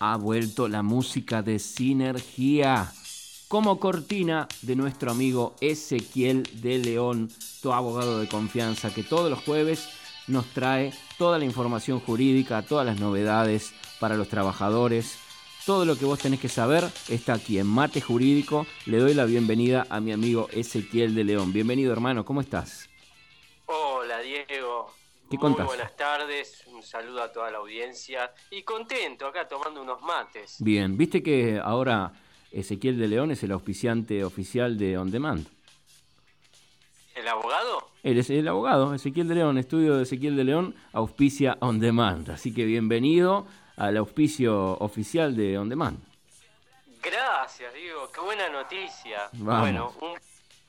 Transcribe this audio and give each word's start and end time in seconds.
ha 0.00 0.16
vuelto 0.16 0.66
la 0.66 0.82
música 0.82 1.42
de 1.42 1.58
Sinergia 1.58 2.90
como 3.48 3.78
cortina 3.78 4.48
de 4.62 4.74
nuestro 4.74 5.10
amigo 5.10 5.54
Ezequiel 5.60 6.48
de 6.62 6.78
León, 6.78 7.30
tu 7.60 7.72
abogado 7.72 8.18
de 8.18 8.28
confianza, 8.28 8.94
que 8.94 9.02
todos 9.02 9.28
los 9.28 9.40
jueves 9.44 9.88
nos 10.26 10.46
trae 10.46 10.94
toda 11.18 11.38
la 11.38 11.44
información 11.44 12.00
jurídica, 12.00 12.62
todas 12.62 12.86
las 12.86 12.98
novedades 12.98 13.74
para 13.98 14.16
los 14.16 14.28
trabajadores. 14.28 15.18
Todo 15.66 15.84
lo 15.84 15.96
que 15.96 16.06
vos 16.06 16.18
tenés 16.18 16.40
que 16.40 16.48
saber 16.48 16.88
está 17.08 17.34
aquí 17.34 17.58
en 17.58 17.66
Mate 17.66 18.00
Jurídico. 18.00 18.66
Le 18.86 18.98
doy 18.98 19.12
la 19.12 19.26
bienvenida 19.26 19.86
a 19.90 20.00
mi 20.00 20.12
amigo 20.12 20.48
Ezequiel 20.52 21.14
de 21.14 21.24
León. 21.24 21.52
Bienvenido 21.52 21.92
hermano, 21.92 22.24
¿cómo 22.24 22.40
estás? 22.40 22.88
Hola 23.66 24.20
Diego, 24.20 24.90
¿Qué 25.28 25.36
Muy 25.36 25.38
contás? 25.38 25.66
buenas 25.66 25.94
tardes, 25.96 26.64
un 26.80 26.86
saludo 26.86 27.22
a 27.22 27.30
toda 27.30 27.50
la 27.50 27.58
audiencia 27.58 28.32
y 28.50 28.62
contento 28.62 29.26
acá 29.26 29.46
tomando 29.46 29.82
unos 29.82 30.00
mates. 30.00 30.56
Bien, 30.60 30.96
viste 30.96 31.22
que 31.22 31.60
ahora 31.62 32.10
Ezequiel 32.50 32.98
de 32.98 33.06
León 33.06 33.30
es 33.30 33.42
el 33.42 33.52
auspiciante 33.52 34.24
oficial 34.24 34.78
de 34.78 34.96
On 34.96 35.10
Demand. 35.10 35.46
¿El 37.14 37.28
abogado? 37.28 37.90
Él 38.02 38.18
es 38.18 38.30
el 38.30 38.48
abogado, 38.48 38.94
Ezequiel 38.94 39.28
de 39.28 39.34
León, 39.34 39.58
estudio 39.58 39.96
de 39.96 40.04
Ezequiel 40.04 40.36
de 40.36 40.44
León, 40.44 40.74
auspicia 40.94 41.58
On 41.60 41.78
Demand. 41.78 42.30
Así 42.30 42.54
que 42.54 42.64
bienvenido 42.64 43.46
al 43.76 43.98
auspicio 43.98 44.78
oficial 44.78 45.36
de 45.36 45.58
On 45.58 45.68
Demand. 45.68 45.98
Gracias, 47.02 47.74
Diego, 47.74 48.10
qué 48.10 48.20
buena 48.22 48.48
noticia. 48.48 49.28
Vamos. 49.34 49.60
Bueno, 49.60 49.92
un, 50.00 50.18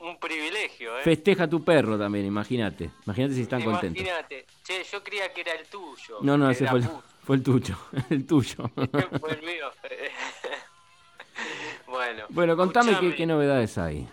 un 0.02 0.20
privilegio, 0.20 0.98
¿eh? 1.00 1.04
Festeja 1.04 1.48
tu 1.48 1.64
perro 1.64 1.98
también, 1.98 2.26
imagínate. 2.26 2.92
Imagínate 3.06 3.36
si 3.36 3.42
están 3.44 3.64
contentos. 3.64 4.02
Imagínate, 4.02 4.46
che, 4.64 4.84
yo 4.84 5.04
creía 5.04 5.32
que 5.34 5.42
era 5.42 5.54
el 5.54 5.68
tuyo. 5.68 6.20
No, 6.22 6.38
no, 6.38 6.50
ese 6.50 6.68
fue 6.68 6.80
el, 6.80 6.90
fue 7.24 7.36
el 7.38 7.44
tuyo. 7.44 7.76
El 8.10 8.26
tuyo. 8.26 8.70
fue 9.20 9.32
el 9.32 9.42
mío. 9.44 9.72
bueno. 11.88 12.26
Bueno, 12.30 12.58
contame 12.58 13.16
qué, 13.16 13.26
novedades 13.26 13.78
hay. 13.78 14.08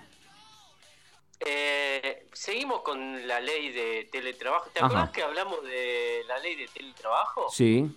eh, 1.41 2.27
seguimos 2.33 2.83
con 2.83 3.27
la 3.27 3.41
ley 3.41 3.70
de 3.73 4.08
teletrabajo. 4.11 4.70
¿Te 4.70 4.80
acordás 4.80 5.11
que 5.11 5.23
hablamos 5.23 5.62
de 5.64 6.23
la 6.27 6.39
ley 6.39 6.56
de 6.56 6.69
teletrabajo? 6.69 7.48
Sí, 7.50 7.91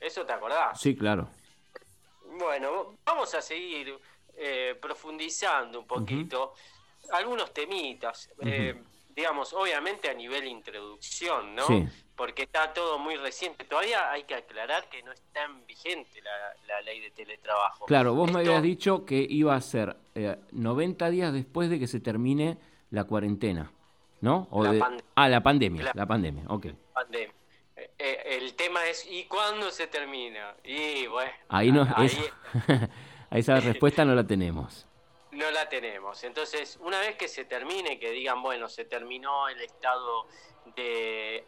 ¿Eso 0.00 0.24
te 0.24 0.32
acordás? 0.32 0.80
sí, 0.80 0.96
claro. 0.96 1.28
Bueno, 2.38 2.94
vamos 3.04 3.34
a 3.34 3.42
seguir 3.42 3.98
eh, 4.36 4.76
profundizando 4.80 5.80
un 5.80 5.86
poquito 5.86 6.54
algunos 7.12 7.52
temitas. 7.52 8.30
eh, 8.44 8.74
digamos, 9.14 9.52
obviamente 9.52 10.08
a 10.08 10.14
nivel 10.14 10.46
introducción, 10.46 11.56
¿no? 11.56 11.66
Sí. 11.66 11.84
Porque 12.14 12.44
está 12.44 12.72
todo 12.72 13.00
muy 13.00 13.16
reciente. 13.16 13.64
Todavía 13.64 14.12
hay 14.12 14.22
que 14.22 14.36
aclarar 14.36 14.88
que 14.88 15.02
no 15.02 15.10
está 15.10 15.44
en 15.44 15.66
vigente 15.66 16.22
la, 16.22 16.30
la 16.68 16.80
ley 16.82 17.00
de 17.00 17.10
teletrabajo. 17.10 17.84
Claro, 17.86 18.14
vos 18.14 18.30
me 18.30 18.40
habías 18.40 18.62
dicho 18.62 19.04
que 19.04 19.26
iba 19.28 19.56
a 19.56 19.60
ser 19.60 19.96
eh, 20.14 20.36
90 20.52 21.10
días 21.10 21.32
después 21.32 21.68
de 21.68 21.80
que 21.80 21.88
se 21.88 21.98
termine 21.98 22.58
la 22.90 23.04
cuarentena, 23.04 23.72
¿no? 24.20 24.46
O 24.52 24.62
La 24.62 24.72
de- 24.72 24.84
ah, 25.16 25.28
la 25.28 25.42
pandemia, 25.42 25.82
La- 25.82 25.92
la 25.94 26.06
pandemia, 26.06 26.44
ok. 26.46 26.66
pandemia. 26.94 27.34
Eh, 27.76 27.90
eh, 27.98 28.22
el 28.40 28.54
tema 28.54 28.86
es, 28.86 29.04
¿y 29.10 29.24
cuándo 29.24 29.70
se 29.72 29.88
termina? 29.88 30.54
Y 30.64 31.08
bueno, 31.08 31.32
Ahí 31.48 31.72
no, 31.72 31.88
ahí 31.96 32.06
esa, 32.68 32.88
esa 33.32 33.60
respuesta 33.60 34.04
no 34.04 34.14
la 34.14 34.24
tenemos. 34.24 34.86
No 35.38 35.50
la 35.50 35.68
tenemos. 35.68 36.22
Entonces, 36.24 36.78
una 36.82 37.00
vez 37.00 37.16
que 37.16 37.28
se 37.28 37.44
termine, 37.44 37.98
que 37.98 38.10
digan, 38.10 38.42
bueno, 38.42 38.68
se 38.68 38.84
terminó 38.84 39.48
el 39.48 39.60
estado 39.60 40.26
de, 40.76 41.46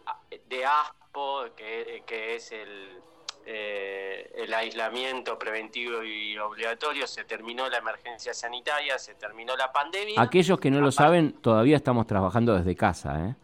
de 0.49 0.65
ASPO, 0.65 1.55
que, 1.57 2.03
que 2.07 2.37
es 2.37 2.53
el, 2.53 3.01
eh, 3.47 4.33
el 4.37 4.55
aislamiento 4.55 5.39
preventivo 5.39 6.03
y 6.03 6.39
obligatorio, 6.39 7.07
se 7.07 7.25
terminó 7.25 7.69
la 7.69 7.79
emergencia 7.79 8.33
sanitaria, 8.33 8.99
se 8.99 9.15
terminó 9.15 9.57
la 9.57 9.73
pandemia. 9.73 10.21
Aquellos 10.21 10.61
que 10.61 10.71
no 10.71 10.81
lo 10.81 10.93
saben, 10.93 11.33
todavía 11.33 11.77
estamos 11.77 12.07
trabajando 12.07 12.55
desde 12.55 12.77
casa, 12.77 13.29
¿eh? 13.29 13.35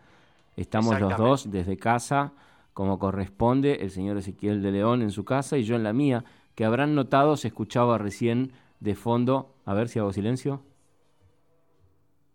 Estamos 0.57 0.99
los 0.99 1.17
dos 1.19 1.51
desde 1.51 1.77
casa, 1.77 2.33
como 2.73 2.99
corresponde, 2.99 3.83
el 3.83 3.91
señor 3.91 4.17
Ezequiel 4.17 4.63
de 4.63 4.71
León 4.71 5.03
en 5.03 5.11
su 5.11 5.25
casa 5.25 5.59
y 5.59 5.65
yo 5.65 5.77
en 5.77 5.83
la 5.83 5.93
mía, 5.93 6.25
que 6.55 6.65
habrán 6.65 6.95
notado, 6.95 7.37
se 7.37 7.49
escuchaba 7.49 7.99
recién 7.99 8.53
de 8.81 8.95
fondo, 8.95 9.55
a 9.65 9.75
ver 9.75 9.89
si 9.89 9.99
hago 9.99 10.13
silencio. 10.13 10.63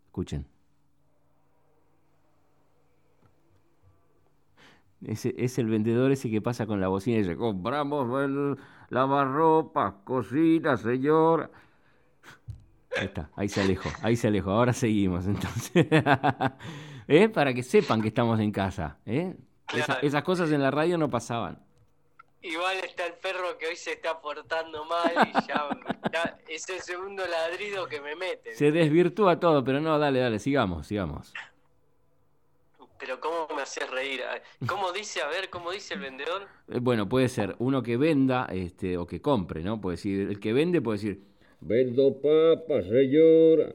Escuchen. 0.07 0.46
Es 5.03 5.57
el 5.57 5.66
vendedor 5.66 6.12
ese 6.12 6.29
que 6.29 6.41
pasa 6.41 6.68
con 6.68 6.79
la 6.79 6.88
bocina 6.88 7.18
y 7.18 7.22
dice, 7.22 7.35
compramos 7.35 8.24
el 8.24 8.57
lavarropas, 8.90 9.94
cocina, 10.03 10.78
señora. 10.78 11.50
Ahí 12.97 13.06
está, 13.06 13.29
ahí 13.35 13.50
se 13.50 13.62
alejó, 13.62 13.90
ahí 14.03 14.16
se 14.16 14.28
alejó. 14.28 14.52
Ahora 14.52 14.73
seguimos, 14.73 15.25
entonces. 15.25 15.88
¿Eh? 17.08 17.29
Para 17.29 17.53
que 17.53 17.63
sepan 17.63 18.02
que 18.02 18.09
estamos 18.09 18.40
en 18.40 18.52
casa. 18.52 18.97
¿eh? 19.06 19.35
Esas 20.02 20.23
cosas 20.23 20.52
en 20.52 20.62
la 20.62 20.69
radio 20.69 20.97
no 20.97 21.09
pasaban. 21.09 21.59
Igual 22.44 22.78
está 22.84 23.06
el 23.06 23.13
perro 23.13 23.57
que 23.59 23.68
hoy 23.68 23.75
se 23.75 23.94
está 23.94 24.19
portando 24.19 24.84
mal 24.85 25.12
y 25.29 25.47
ya, 25.47 25.69
ya 26.12 26.40
es 26.47 26.68
el 26.69 26.79
segundo 26.79 27.24
ladrido 27.28 27.88
que 27.88 28.02
me 28.02 28.16
mete. 28.16 28.56
Se 28.56 28.72
desvirtúa 28.72 29.40
todo, 29.40 29.63
pero 29.63 29.79
no, 29.79 30.00
dale, 30.00 30.19
dale, 30.19 30.40
sigamos, 30.40 30.88
sigamos. 30.88 31.34
Pero 33.00 33.19
¿cómo 33.19 33.47
me 33.56 33.62
haces 33.62 33.90
reír? 33.90 34.22
¿Cómo 34.68 34.91
dice, 34.91 35.22
a 35.22 35.28
ver, 35.28 35.50
cómo 35.50 35.72
dice 35.72 35.96
el 35.96 36.02
vendedor? 36.02 36.47
Eh, 36.68 36.79
Bueno, 36.79 37.09
puede 37.09 37.29
ser 37.29 37.56
uno 37.59 37.81
que 37.81 37.97
venda 37.97 38.47
este, 38.52 38.97
o 38.97 39.06
que 39.06 39.22
compre, 39.22 39.62
¿no? 39.63 39.81
Puede 39.81 39.97
decir, 39.97 40.29
el 40.29 40.40
que 40.40 40.53
vende 40.53 40.81
puede 40.81 40.97
decir, 40.97 41.22
vendo 41.62 42.13
papas, 42.13 42.85
señora. 42.85 43.73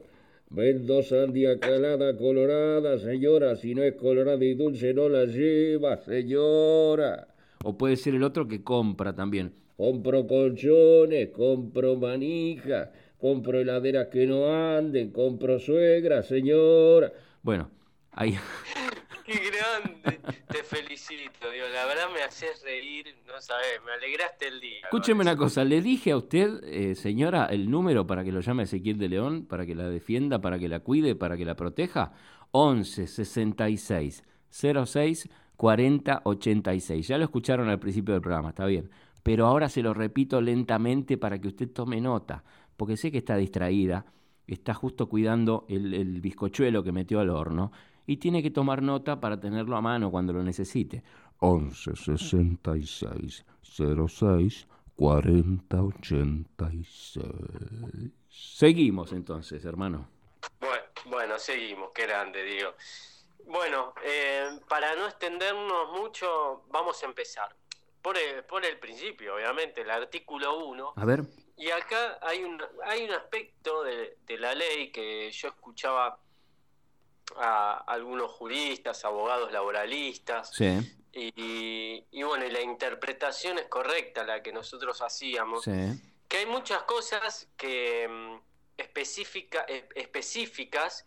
Vendo 0.49 1.03
sandía 1.03 1.59
calada, 1.59 2.17
colorada, 2.17 2.97
señora. 2.99 3.57
Si 3.57 3.75
no 3.75 3.83
es 3.83 3.95
colorada 3.95 4.43
y 4.43 4.53
dulce, 4.55 4.93
no 4.93 5.09
la 5.09 5.25
lleva, 5.25 5.97
señora. 5.97 7.27
O 7.69 7.77
puede 7.77 7.97
ser 7.97 8.15
el 8.15 8.23
otro 8.23 8.47
que 8.47 8.63
compra 8.63 9.13
también. 9.13 9.53
Compro 9.75 10.25
colchones, 10.25 11.31
compro 11.31 11.97
manijas, 11.97 12.91
compro 13.17 13.59
heladeras 13.59 14.07
que 14.07 14.25
no 14.25 14.47
anden, 14.47 15.11
compro 15.11 15.59
suegra, 15.59 16.23
señora. 16.23 17.11
Bueno, 17.41 17.69
ahí. 18.13 18.37
¡Qué 19.25 19.33
grande! 19.33 20.17
Te 20.47 20.63
felicito, 20.63 21.51
Dios. 21.51 21.67
La 21.73 21.85
verdad 21.87 22.05
me 22.13 22.23
haces 22.23 22.63
reír, 22.63 23.13
no 23.27 23.41
sabes, 23.41 23.81
me 23.85 23.91
alegraste 23.91 24.47
el 24.47 24.61
día. 24.61 24.79
Escúcheme 24.83 25.23
una 25.23 25.35
cosa, 25.35 25.65
le 25.65 25.81
dije 25.81 26.11
a 26.11 26.17
usted, 26.17 26.63
eh, 26.63 26.95
señora, 26.95 27.47
el 27.47 27.69
número 27.69 28.07
para 28.07 28.23
que 28.23 28.31
lo 28.31 28.39
llame 28.39 28.63
Ezequiel 28.63 28.97
de 28.97 29.09
León, 29.09 29.45
para 29.45 29.65
que 29.65 29.75
la 29.75 29.89
defienda, 29.89 30.39
para 30.39 30.57
que 30.57 30.69
la 30.69 30.79
cuide, 30.79 31.15
para 31.15 31.35
que 31.35 31.43
la 31.43 31.57
proteja. 31.57 32.13
11 32.51 33.07
66 33.07 34.23
06 34.49 35.29
40 35.57 36.21
86. 36.23 37.07
Ya 37.07 37.17
lo 37.17 37.25
escucharon 37.25 37.67
al 37.67 37.79
principio 37.79 38.13
del 38.13 38.21
programa, 38.21 38.49
está 38.49 38.65
bien. 38.65 38.89
Pero 39.23 39.47
ahora 39.47 39.67
se 39.67 39.81
lo 39.81 39.93
repito 39.93 40.39
lentamente 40.39 41.17
para 41.17 41.39
que 41.39 41.49
usted 41.49 41.69
tome 41.69 41.99
nota, 41.99 42.43
porque 42.77 42.95
sé 42.95 43.11
que 43.11 43.17
está 43.17 43.35
distraída, 43.35 44.05
está 44.45 44.73
justo 44.73 45.09
cuidando 45.09 45.65
el, 45.67 45.93
el 45.93 46.21
bizcochuelo 46.21 46.83
que 46.83 46.93
metió 46.93 47.19
al 47.19 47.29
horno 47.29 47.71
y 48.05 48.17
tiene 48.17 48.41
que 48.41 48.51
tomar 48.51 48.81
nota 48.81 49.19
para 49.19 49.39
tenerlo 49.39 49.75
a 49.75 49.81
mano 49.81 50.09
cuando 50.09 50.31
lo 50.31 50.41
necesite. 50.43 51.03
11 51.39 51.95
66 51.95 53.45
06 53.61 54.67
40 54.95 55.83
86. 55.83 57.19
Seguimos 58.29 59.11
entonces, 59.11 59.63
hermano. 59.65 60.07
Bueno, 60.59 60.83
bueno, 61.09 61.33
seguimos, 61.37 61.89
qué 61.93 62.07
grande, 62.07 62.43
digo. 62.43 62.69
Bueno, 63.47 63.93
eh, 64.03 64.59
para 64.67 64.95
no 64.95 65.07
extendernos 65.07 65.89
mucho, 65.99 66.63
vamos 66.67 67.01
a 67.01 67.05
empezar. 67.05 67.55
Por 68.01 68.17
el, 68.17 68.43
por 68.43 68.63
el 68.65 68.77
principio, 68.77 69.35
obviamente, 69.35 69.81
el 69.81 69.89
artículo 69.89 70.65
1. 70.65 70.93
A 70.95 71.05
ver. 71.05 71.23
Y 71.57 71.71
acá 71.71 72.19
hay 72.21 72.43
un, 72.43 72.61
hay 72.85 73.03
un 73.05 73.11
aspecto 73.11 73.83
de, 73.83 74.17
de 74.25 74.37
la 74.37 74.53
ley 74.53 74.91
que 74.91 75.31
yo 75.31 75.47
escuchaba 75.47 76.19
a 77.37 77.83
algunos 77.87 78.31
juristas, 78.31 79.03
abogados 79.05 79.51
laboralistas, 79.51 80.51
Sí, 80.53 80.79
y, 81.13 82.05
y 82.11 82.23
bueno, 82.23 82.45
y 82.45 82.51
la 82.51 82.61
interpretación 82.61 83.57
es 83.57 83.67
correcta 83.67 84.23
la 84.23 84.43
que 84.43 84.53
nosotros 84.53 85.01
hacíamos, 85.01 85.63
sí. 85.63 85.71
que 86.27 86.37
hay 86.37 86.45
muchas 86.45 86.83
cosas 86.83 87.49
que 87.57 88.07
mm, 88.07 88.35
específica, 88.77 89.65
eh, 89.67 89.87
específicas 89.95 91.05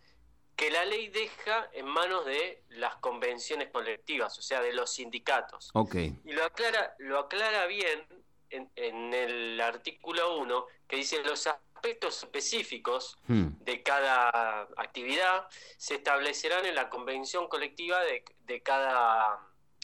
que 0.60 0.70
la 0.70 0.84
ley 0.84 1.08
deja 1.08 1.70
en 1.72 1.86
manos 1.86 2.26
de 2.26 2.64
las 2.68 2.96
convenciones 2.96 3.70
colectivas, 3.70 4.38
o 4.38 4.42
sea, 4.42 4.60
de 4.60 4.74
los 4.74 4.92
sindicatos. 4.92 5.70
Ok. 5.72 5.94
Y 5.94 6.32
lo 6.32 6.44
aclara, 6.44 6.94
lo 6.98 7.18
aclara 7.18 7.64
bien 7.64 8.06
en, 8.50 8.70
en 8.76 9.14
el 9.14 9.58
artículo 9.58 10.36
1, 10.36 10.66
que 10.86 10.96
dice 10.96 11.24
los 11.24 11.46
aspectos 11.46 12.22
específicos 12.22 13.16
Hmm. 13.26 13.52
de 13.60 13.82
cada 13.82 14.68
actividad 14.76 15.48
se 15.78 15.94
establecerán 15.94 16.66
en 16.66 16.74
la 16.74 16.90
convención 16.90 17.48
colectiva 17.48 17.98
de, 18.00 18.22
de 18.44 18.62
cada 18.62 19.40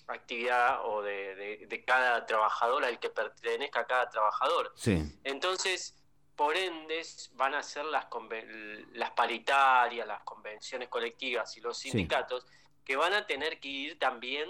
actividad 0.09 0.85
o 0.85 1.01
de, 1.01 1.67
de, 1.67 1.85
cada 1.87 2.27
trabajador 2.27 2.85
al 2.85 2.99
que 3.01 3.09
pertenezca 3.09 3.87
cada 3.87 4.11
trabajador. 4.11 4.75
Sí. 4.77 5.03
Entonces, 5.25 5.95
por 6.37 6.57
ende, 6.57 7.03
van 7.33 7.55
a 7.55 7.63
ser 7.63 7.87
las, 7.87 8.07
las 8.93 9.11
paritarias, 9.13 10.07
las 10.07 10.23
convenciones 10.23 10.89
colectivas 10.89 11.57
y 11.57 11.61
los 11.61 11.79
sindicatos 11.79 12.47
que 12.85 12.95
van 12.95 13.15
a 13.15 13.27
tener 13.27 13.59
que 13.59 13.69
ir 13.69 13.99
también 13.99 14.49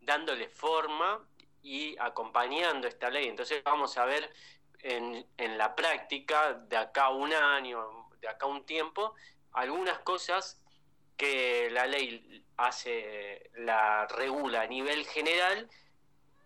dándole 0.00 0.48
forma 0.48 1.22
y 1.62 1.96
acompañando 1.98 2.88
esta 2.88 3.10
ley. 3.10 3.28
Entonces 3.28 3.62
vamos 3.62 3.98
a 3.98 4.06
ver 4.06 4.32
en, 4.80 5.26
en 5.36 5.58
la 5.58 5.74
práctica, 5.74 6.54
de 6.54 6.76
acá 6.76 7.10
un 7.10 7.32
año, 7.34 8.08
de 8.20 8.28
acá 8.28 8.46
un 8.46 8.64
tiempo, 8.64 9.14
algunas 9.52 9.98
cosas 10.00 10.60
que 11.16 11.68
la 11.70 11.86
ley 11.86 12.44
hace, 12.56 13.50
la 13.54 14.06
regula 14.06 14.62
a 14.62 14.66
nivel 14.66 15.04
general, 15.06 15.68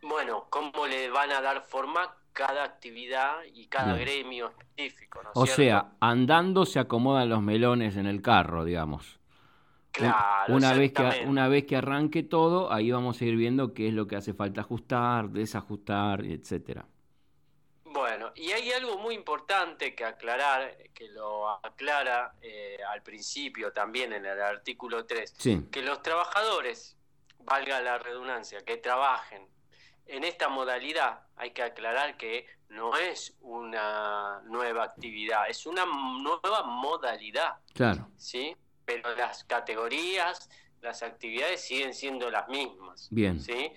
bueno, 0.03 0.47
cómo 0.51 0.87
le 0.87 1.11
van 1.11 1.31
a 1.33 1.41
dar 1.41 1.63
forma 1.63 2.17
cada 2.33 2.65
actividad 2.65 3.43
y 3.53 3.67
cada 3.67 3.97
gremio 3.97 4.53
específico. 4.77 5.21
o 5.35 5.47
sea, 5.47 5.93
andando 6.01 6.65
se 6.67 6.79
acomodan 6.79 7.29
los 7.29 7.43
melones 7.43 7.97
en 7.97 8.07
el 8.07 8.23
carro, 8.23 8.65
digamos. 8.65 9.19
Claro, 9.93 10.55
una 10.55 10.73
vez 10.73 10.93
que 10.93 11.25
una 11.27 11.49
vez 11.49 11.67
que 11.67 11.77
arranque 11.77 12.23
todo, 12.23 12.73
ahí 12.73 12.93
vamos 12.93 13.21
a 13.21 13.25
ir 13.25 13.37
viendo 13.37 13.75
qué 13.75 13.89
es 13.89 13.95
lo 13.95 14.07
que 14.07 14.17
hace 14.17 14.35
falta 14.35 14.61
ajustar, 14.61 15.31
desajustar, 15.31 16.25
etcétera. 16.25 16.87
Bueno, 17.85 18.31
y 18.37 18.53
hay 18.53 18.71
algo 18.71 18.99
muy 18.99 19.17
importante 19.17 19.97
que 19.97 20.05
aclarar, 20.05 20.77
que 20.95 21.09
lo 21.09 21.49
aclara 21.49 22.35
eh, 22.41 22.79
al 22.89 23.03
principio 23.03 23.73
también 23.73 24.13
en 24.13 24.25
el 24.25 24.41
artículo 24.41 25.07
3, 25.07 25.35
que 25.73 25.83
los 25.83 26.01
trabajadores, 26.01 26.97
valga 27.41 27.81
la 27.81 27.99
redundancia, 27.99 28.65
que 28.65 28.77
trabajen 28.77 29.49
en 30.11 30.25
esta 30.25 30.49
modalidad, 30.49 31.21
hay 31.37 31.53
que 31.53 31.63
aclarar 31.63 32.17
que 32.17 32.47
no 32.69 32.97
es 32.97 33.37
una 33.41 34.41
nueva 34.45 34.85
actividad, 34.85 35.49
es 35.49 35.67
una 35.67 35.85
nueva 35.87 36.63
modalidad. 36.65 37.57
Claro. 37.75 38.09
¿Sí? 38.17 38.57
Pero 38.85 39.15
las 39.17 39.45
categorías, 39.45 40.49
las 40.81 41.03
actividades 41.03 41.63
siguen 41.63 41.95
siendo 41.95 42.31
las 42.31 42.49
mismas. 42.49 43.09
Bien. 43.11 43.41
¿Sí? 43.41 43.73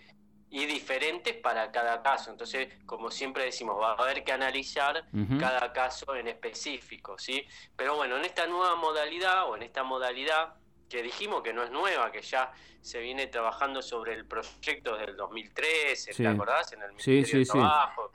y 0.55 0.67
diferentes 0.67 1.35
para 1.37 1.71
cada 1.71 2.03
caso. 2.03 2.29
Entonces, 2.29 2.71
como 2.85 3.09
siempre 3.09 3.45
decimos, 3.45 3.75
va 3.81 3.93
a 3.93 4.03
haber 4.03 4.23
que 4.23 4.33
analizar 4.33 5.03
cada 5.39 5.73
caso 5.73 6.15
en 6.15 6.27
específico, 6.27 7.17
¿sí? 7.17 7.43
Pero 7.75 7.95
bueno, 7.95 8.17
en 8.17 8.25
esta 8.25 8.45
nueva 8.45 8.75
modalidad 8.75 9.49
o 9.49 9.55
en 9.55 9.63
esta 9.63 9.81
modalidad 9.83 10.53
que 10.93 11.01
dijimos 11.01 11.41
que 11.41 11.53
no 11.53 11.63
es 11.63 11.71
nueva, 11.71 12.11
que 12.11 12.21
ya 12.21 12.53
se 12.79 12.99
viene 12.99 13.25
trabajando 13.25 13.81
sobre 13.81 14.13
el 14.13 14.27
proyecto 14.27 14.95
del 14.95 15.15
2013, 15.15 16.13
¿te 16.13 16.27
acordás? 16.27 16.71
En 16.71 16.83
el 16.83 16.89
Ministerio 16.91 17.39
de 17.39 17.45
Trabajo. 17.45 18.11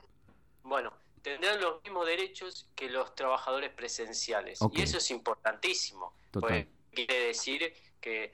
Bueno, 0.63 0.93
tendrán 1.21 1.59
los 1.59 1.83
mismos 1.83 2.05
derechos 2.05 2.69
que 2.77 2.89
los 2.89 3.13
trabajadores 3.15 3.71
presenciales. 3.71 4.59
Y 4.71 4.81
eso 4.81 4.97
es 4.97 5.11
importantísimo. 5.11 6.13
Quiere 6.93 7.19
decir 7.25 7.73
que 7.99 8.33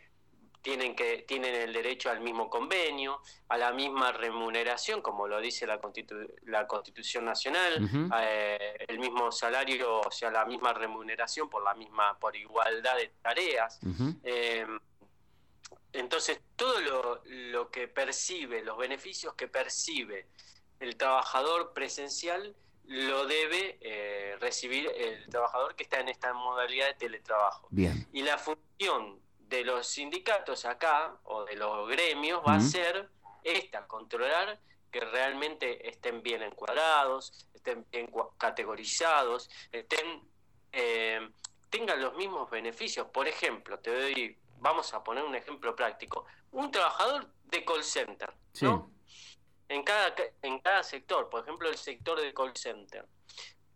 tienen, 0.65 0.95
que, 0.95 1.23
tienen 1.27 1.53
el 1.53 1.71
derecho 1.71 2.09
al 2.09 2.21
mismo 2.21 2.49
convenio, 2.49 3.21
a 3.49 3.57
la 3.57 3.71
misma 3.71 4.11
remuneración, 4.11 4.99
como 4.99 5.27
lo 5.27 5.39
dice 5.39 5.67
la, 5.67 5.79
la 6.47 6.65
Constitución 6.65 7.23
Nacional, 7.23 7.87
eh, 8.19 8.75
el 8.87 8.97
mismo 8.97 9.31
salario, 9.31 9.99
o 9.99 10.09
sea, 10.09 10.31
la 10.31 10.43
misma 10.43 10.73
remuneración 10.73 11.51
por 11.51 11.63
la 11.63 11.75
misma, 11.75 12.17
por 12.17 12.35
igualdad 12.35 12.97
de 12.97 13.11
tareas. 13.21 13.79
Eh, 14.23 14.65
entonces, 15.93 16.41
todo 16.55 16.81
lo, 16.81 17.21
lo, 17.25 17.69
que 17.69 17.87
percibe, 17.87 18.63
los 18.63 18.75
beneficios 18.75 19.35
que 19.35 19.47
percibe 19.47 20.25
el 20.79 20.97
trabajador 20.97 21.73
presencial, 21.73 22.55
lo 22.87 23.27
debe 23.27 23.77
eh, 23.81 24.35
recibir 24.39 24.91
el 24.95 25.29
trabajador 25.29 25.75
que 25.75 25.83
está 25.83 25.99
en 25.99 26.09
esta 26.09 26.33
modalidad 26.33 26.87
de 26.87 26.93
teletrabajo. 26.95 27.67
Bien. 27.69 28.07
Y 28.13 28.23
la 28.23 28.39
función 28.39 29.24
de 29.47 29.63
los 29.63 29.87
sindicatos 29.87 30.65
acá 30.65 31.17
o 31.23 31.45
de 31.45 31.55
los 31.55 31.87
gremios 31.87 32.41
va 32.47 32.55
a 32.55 32.59
ser 32.59 33.09
esta, 33.43 33.85
controlar 33.87 34.59
que 34.91 34.99
realmente 35.01 35.87
estén 35.87 36.23
bien 36.23 36.41
encuadrados, 36.41 37.47
estén 37.53 37.85
bien 37.91 38.09
categorizados, 38.37 39.49
estén 39.71 40.21
eh, 40.71 41.29
tengan 41.69 42.01
los 42.01 42.15
mismos 42.15 42.49
beneficios. 42.49 43.07
Por 43.07 43.27
ejemplo, 43.27 43.79
te 43.79 43.91
doy, 43.91 44.37
vamos 44.59 44.93
a 44.93 45.03
poner 45.03 45.23
un 45.23 45.35
ejemplo 45.35 45.75
práctico, 45.75 46.25
un 46.51 46.71
trabajador 46.71 47.29
de 47.45 47.63
call 47.65 47.83
center, 47.83 48.33
¿no? 48.61 48.91
En 49.67 49.83
cada, 49.83 50.13
en 50.41 50.59
cada 50.59 50.83
sector, 50.83 51.29
por 51.29 51.43
ejemplo, 51.43 51.67
el 51.69 51.77
sector 51.77 52.21
de 52.21 52.33
call 52.33 52.55
center. 52.55 53.05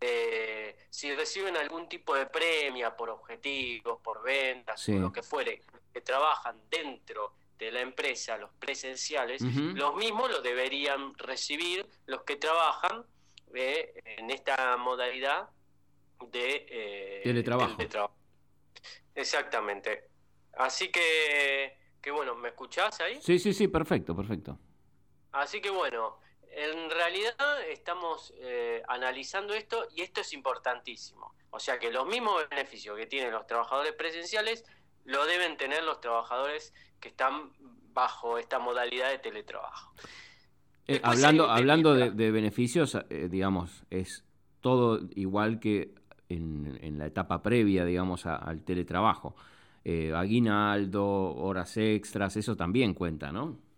Eh, 0.02 0.78
si 0.90 1.14
reciben 1.14 1.58
algún 1.58 1.90
tipo 1.90 2.16
de 2.16 2.26
premia 2.26 2.96
por 2.96 3.10
objetivos, 3.10 4.00
por 4.02 4.24
ventas, 4.24 4.88
o 4.90 4.94
lo 4.94 5.12
que 5.12 5.22
fuere, 5.22 5.62
que 5.94 6.02
trabajan 6.02 6.62
dentro 6.70 7.34
de 7.58 7.72
la 7.72 7.82
empresa, 7.82 8.38
los 8.38 8.52
presenciales, 8.54 9.42
los 9.42 9.96
mismos 9.96 10.32
lo 10.32 10.42
deberían 10.42 11.14
recibir 11.16 11.86
los 12.06 12.24
que 12.24 12.38
trabajan 12.38 13.04
eh, 13.54 13.94
en 14.06 14.32
esta 14.32 14.78
modalidad 14.78 15.50
de 16.32 16.66
eh, 16.70 17.22
teletrabajo. 17.24 17.78
Exactamente. 19.14 20.06
Así 20.54 20.90
que, 20.90 21.78
que 22.02 22.12
bueno, 22.12 22.36
¿me 22.36 22.50
escuchás 22.50 23.02
ahí? 23.02 23.20
Sí, 23.22 23.38
sí, 23.38 23.54
sí, 23.54 23.68
perfecto, 23.68 24.16
perfecto. 24.16 24.58
Así 25.34 25.62
que 25.62 25.70
bueno, 25.70 26.20
en 26.52 26.90
realidad 26.90 27.36
estamos 27.70 28.34
eh, 28.40 28.82
analizando 28.88 29.54
esto 29.54 29.88
y 29.96 30.02
esto 30.02 30.22
es 30.22 30.34
importantísimo. 30.34 31.34
O 31.52 31.60
sea 31.60 31.80
que 31.80 31.92
los 31.92 32.08
mismos 32.08 32.48
beneficios 32.50 32.98
que 32.98 33.06
tienen 33.06 33.32
los 33.32 33.46
trabajadores 33.48 33.94
presenciales 33.94 34.66
lo 35.06 35.26
deben 35.26 35.58
tener 35.58 35.84
los 35.84 36.00
trabajadores 36.02 36.74
que 37.00 37.10
están 37.10 37.52
bajo 37.94 38.38
esta 38.38 38.60
modalidad 38.60 39.10
de 39.10 39.20
teletrabajo. 39.20 39.94
Eh, 40.88 41.00
hablando 41.04 41.50
hablando 41.50 41.94
de, 41.94 42.32
beneficios, 42.32 42.98
eh, 43.10 43.28
digamos, 43.30 43.84
es 43.90 44.26
todo 44.62 45.00
igual 45.16 45.60
que 45.60 45.94
en, 46.30 46.98
la 46.98 47.08
etapa 47.08 47.42
previa, 47.42 47.86
digamos, 47.86 48.26
al 48.26 48.64
teletrabajo. 48.64 49.36
aguinaldo, 50.16 51.36
horas 51.36 51.78
extras, 51.78 52.36
eso 52.38 52.56
también 52.56 52.94
cuenta, 52.94 53.32
¿no? 53.32 53.69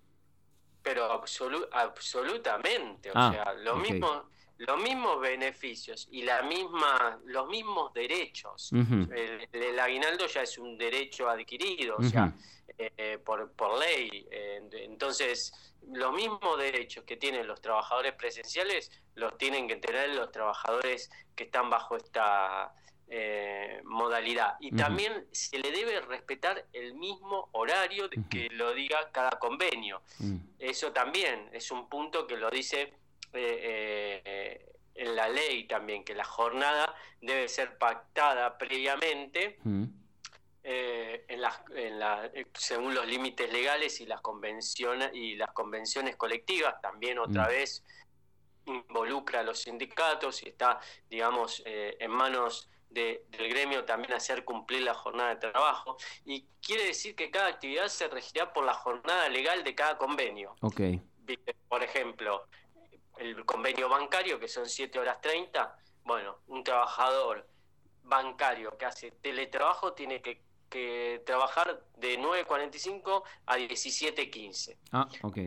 Pero 0.84 1.12
absolutamente, 1.12 3.12
o 3.12 3.14
ah, 3.16 3.32
sea, 3.32 3.54
lo 3.54 3.76
mismo, 3.76 4.30
los 4.58 4.82
mismos 4.82 5.20
beneficios 5.20 6.08
y 6.12 6.24
la 6.24 6.42
misma, 6.44 7.20
los 7.26 7.48
mismos 7.48 7.94
derechos. 7.94 8.72
el, 8.72 9.80
aguinaldo 9.80 10.28
ya 10.28 10.42
es 10.42 10.58
un 10.58 10.78
derecho 10.78 11.30
adquirido, 11.30 11.98
o 11.98 12.04
sea, 12.04 12.34
eh, 12.78 13.20
por, 13.24 13.52
por 13.52 13.80
ley. 13.80 14.28
Eh, 14.32 14.62
entonces, 14.72 15.54
los 15.88 16.14
mismos 16.14 16.58
derechos 16.58 17.04
que 17.06 17.18
tienen 17.18 17.48
los 17.48 17.62
trabajadores 17.62 18.14
presenciales 18.14 18.92
los 19.16 19.38
tienen 19.38 19.68
que 19.68 19.78
tener 19.78 20.16
los 20.16 20.32
trabajadores 20.32 21.10
que 21.36 21.46
están 21.46 21.70
bajo 21.70 21.98
esta 21.98 22.74
eh, 23.14 23.82
modalidad. 23.84 24.56
Y 24.62 24.74
también 24.74 25.28
se 25.34 25.60
le 25.60 25.70
debe 25.72 26.00
respetar 26.00 26.66
el 26.72 26.94
mismo 26.94 27.50
horario 27.52 28.08
de 28.08 28.24
que 28.30 28.48
lo 28.52 28.74
diga 28.74 29.12
cada 29.12 29.32
convenio. 29.32 30.02
Mm. 30.20 30.38
Eso 30.58 30.94
también 30.94 31.50
es 31.52 31.72
un 31.72 31.90
punto 31.90 32.26
que 32.26 32.38
lo 32.38 32.50
dice 32.50 32.94
eh, 33.34 34.22
eh, 34.24 34.76
en 34.96 35.14
la 35.14 35.28
ley 35.28 35.68
también, 35.68 36.06
que 36.06 36.16
la 36.16 36.24
jornada 36.24 36.96
debe 37.20 37.50
ser 37.50 37.78
pactada 37.78 38.58
previamente. 38.58 39.60
en 40.64 41.42
la, 41.42 42.32
según 42.54 42.96
los 42.96 43.06
límites 43.06 43.52
legales 43.52 44.00
y 44.00 44.06
las 44.06 44.22
convenciones 44.22 45.12
y 45.14 45.36
las 45.36 45.52
convenciones 45.52 46.16
colectivas 46.16 46.80
también 46.82 47.20
otra 47.20 47.44
mm. 47.44 47.48
vez 47.48 47.84
involucra 48.68 49.42
a 49.42 49.44
los 49.44 49.60
sindicatos 49.60 50.44
y 50.44 50.50
está 50.50 50.80
digamos 51.10 51.62
en 51.66 52.12
manos 52.12 52.70
del 52.92 53.50
gremio 53.50 53.86
también 53.86 54.14
hacer 54.14 54.44
cumplir 54.44 54.82
la 54.84 54.94
jornada 54.94 55.30
de 55.30 55.36
trabajo 55.38 55.98
y 56.26 56.46
quiere 56.62 56.86
decir 56.86 57.16
que 57.16 57.32
cada 57.32 57.48
actividad 57.48 57.88
se 57.88 58.08
regirá 58.08 58.52
por 58.52 58.66
la 58.66 58.74
jornada 58.74 59.30
legal 59.30 59.64
de 59.64 59.74
cada 59.74 59.98
convenio. 59.98 60.56
Okay. 60.62 61.02
Por 61.70 61.84
ejemplo, 61.84 62.48
el 63.18 63.46
convenio 63.46 63.88
bancario 63.88 64.40
que 64.40 64.48
son 64.48 64.68
7 64.68 65.00
horas 65.00 65.22
30, 65.22 65.76
bueno, 66.04 66.40
un 66.48 66.64
trabajador 66.64 67.48
bancario 68.04 68.78
que 68.78 68.86
hace 68.86 69.12
teletrabajo 69.12 69.94
tiene 69.94 70.22
que, 70.22 70.42
que 70.70 71.22
trabajar 71.26 71.82
de 71.96 72.20
9.45 72.20 73.24
a 73.46 73.58
17.15. 73.58 74.78
Ah, 74.92 75.08
ok 75.22 75.38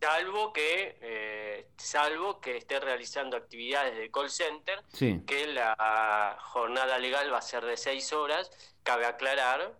salvo 0.00 0.52
que 0.52 0.98
eh, 1.00 1.68
salvo 1.76 2.40
que 2.40 2.56
esté 2.56 2.80
realizando 2.80 3.36
actividades 3.36 3.96
de 3.96 4.10
call 4.10 4.30
center, 4.30 4.82
que 5.26 5.46
la 5.48 6.36
jornada 6.40 6.98
legal 6.98 7.32
va 7.32 7.38
a 7.38 7.42
ser 7.42 7.64
de 7.64 7.76
seis 7.76 8.12
horas. 8.12 8.50
Cabe 8.82 9.06
aclarar 9.06 9.74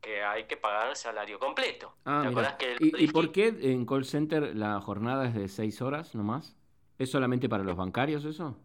que 0.00 0.22
hay 0.22 0.44
que 0.44 0.56
pagar 0.56 0.96
salario 0.96 1.38
completo. 1.38 1.94
Ah, 2.04 2.30
¿Y, 2.78 3.08
por 3.08 3.32
qué 3.32 3.48
en 3.48 3.86
call 3.86 4.04
center 4.04 4.56
la 4.56 4.80
jornada 4.80 5.26
es 5.26 5.34
de 5.34 5.48
seis 5.48 5.80
horas 5.82 6.14
nomás? 6.14 6.56
¿Es 6.98 7.10
solamente 7.10 7.48
para 7.48 7.64
los 7.64 7.76
bancarios 7.76 8.24
eso? 8.24 8.56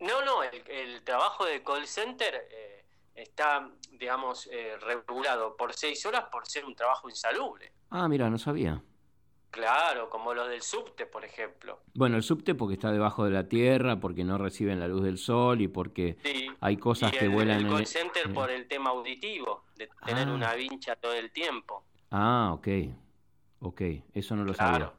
No, 0.00 0.24
no, 0.24 0.42
el, 0.42 1.02
trabajo 1.04 1.44
de 1.44 1.62
call 1.62 1.86
center 1.86 2.48
eh, 2.50 2.84
está, 3.14 3.70
digamos, 3.92 4.48
eh, 4.52 4.76
regulado 4.80 5.56
por 5.56 5.72
seis 5.74 6.04
horas 6.06 6.24
por 6.30 6.46
ser 6.46 6.64
un 6.64 6.74
trabajo 6.74 7.08
insalubre. 7.08 7.72
Ah, 7.90 8.08
mira, 8.08 8.28
no 8.28 8.38
sabía. 8.38 8.82
Claro, 9.54 10.10
como 10.10 10.34
los 10.34 10.48
del 10.48 10.62
subte, 10.62 11.06
por 11.06 11.24
ejemplo. 11.24 11.78
Bueno, 11.94 12.16
el 12.16 12.24
subte 12.24 12.56
porque 12.56 12.74
está 12.74 12.90
debajo 12.90 13.24
de 13.24 13.30
la 13.30 13.48
tierra, 13.48 14.00
porque 14.00 14.24
no 14.24 14.36
reciben 14.36 14.80
la 14.80 14.88
luz 14.88 15.04
del 15.04 15.16
sol 15.16 15.60
y 15.60 15.68
porque 15.68 16.16
hay 16.60 16.76
cosas 16.76 17.12
que 17.12 17.28
vuelan 17.28 17.60
el 17.60 17.68
call 17.68 17.86
center 17.86 18.32
por 18.32 18.50
el 18.50 18.66
tema 18.66 18.90
auditivo, 18.90 19.62
de 19.76 19.88
tener 20.04 20.26
ah. 20.26 20.32
una 20.32 20.54
vincha 20.56 20.96
todo 20.96 21.14
el 21.14 21.30
tiempo. 21.30 21.84
Ah, 22.10 22.50
ok. 22.52 22.66
Ok, 23.60 23.82
eso 24.12 24.34
no 24.34 24.42
lo 24.42 24.54
sabía. 24.54 24.92